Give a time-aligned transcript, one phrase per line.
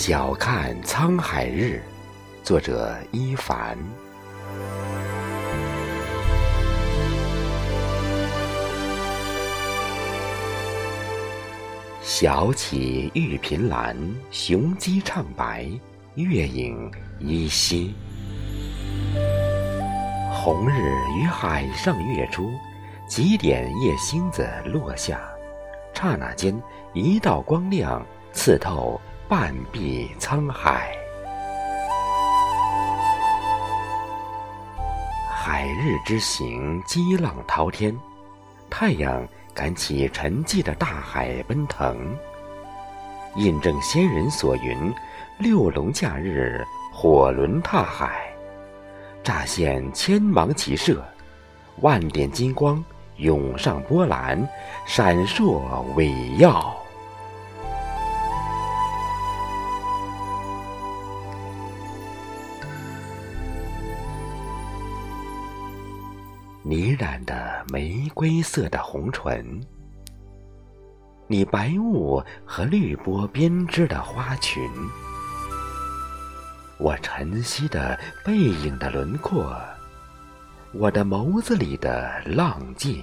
[0.00, 1.82] 晓看沧海日，
[2.44, 3.76] 作者伊凡。
[12.00, 13.96] 晓起玉屏栏，
[14.30, 15.68] 雄鸡唱白，
[16.14, 17.92] 月影依稀。
[20.30, 20.80] 红日
[21.18, 22.52] 与海上月出，
[23.08, 25.28] 几点夜星子落下，
[25.92, 26.56] 刹那间，
[26.94, 29.00] 一道光亮刺透。
[29.28, 30.90] 半壁沧海，
[35.30, 37.94] 海日之行，激浪滔天。
[38.70, 42.16] 太阳赶起沉寂的大海奔腾，
[43.36, 44.90] 印证先人所云
[45.36, 48.32] ：“六龙假日，火轮踏海，
[49.22, 51.04] 乍现千芒齐射，
[51.82, 52.82] 万点金光
[53.16, 54.48] 涌上波澜，
[54.86, 56.74] 闪烁伟耀。”
[66.62, 69.60] 你染的玫瑰色的红唇，
[71.26, 74.62] 你白雾和绿波编织的花裙，
[76.78, 79.56] 我晨曦的背影的轮廓，
[80.72, 83.02] 我的眸子里的浪迹，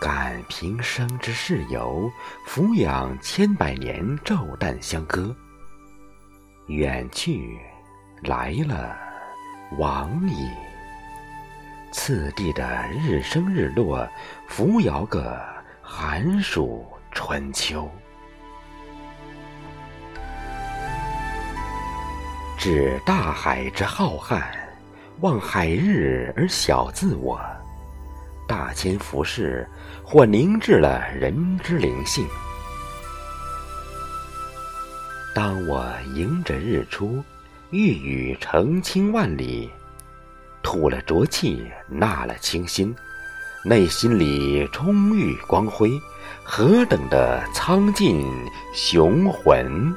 [0.00, 2.10] 感平生之事由，
[2.48, 5.34] 抚养千百年昼旦相歌，
[6.68, 7.58] 远去。
[8.22, 8.96] 来了，
[9.78, 10.50] 往矣。
[11.92, 14.08] 次第的日升日落，
[14.48, 15.40] 扶摇个
[15.82, 17.90] 寒暑春秋。
[22.58, 24.42] 指大海之浩瀚，
[25.20, 27.40] 望海日而晓自我。
[28.48, 29.68] 大千浮世，
[30.04, 32.26] 或凝滞了人之灵性。
[35.34, 37.22] 当我迎着日出。
[37.76, 39.68] 玉宇澄清万里，
[40.62, 42.96] 吐了浊气，纳了清新，
[43.66, 45.90] 内心里充裕光辉，
[46.42, 48.26] 何等的苍劲
[48.72, 49.94] 雄浑！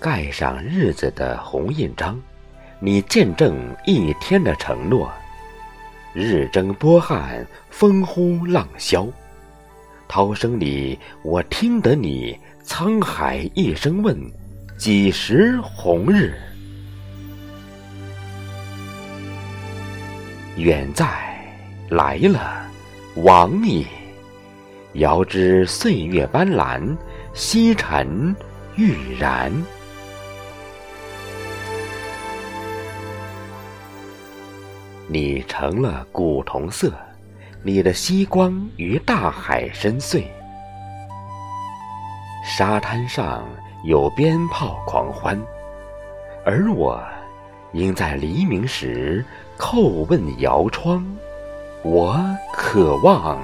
[0.00, 2.18] 盖上日子的红印章。
[2.82, 5.12] 你见证一天的承诺，
[6.14, 9.06] 日蒸波撼，风呼浪啸，
[10.08, 14.18] 涛声里，我听得你沧海一声问：
[14.78, 16.32] 几时红日？
[20.56, 21.06] 远在，
[21.90, 22.66] 来了，
[23.16, 23.86] 往矣。
[24.94, 26.96] 遥知岁月斑斓，
[27.34, 28.34] 西沉
[28.74, 29.52] 欲然。
[35.12, 36.92] 你成了古铜色，
[37.64, 40.22] 你的曦光与大海深邃。
[42.44, 43.44] 沙滩上
[43.82, 45.36] 有鞭炮狂欢，
[46.46, 47.02] 而我
[47.72, 49.26] 应在黎明时
[49.58, 51.04] 叩问摇窗。
[51.82, 53.36] 我渴望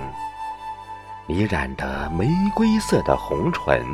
[1.27, 3.85] 你染得玫瑰色的红唇，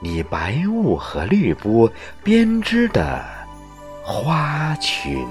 [0.00, 1.92] 你白雾和绿波
[2.24, 3.22] 编织的
[4.02, 5.28] 花裙。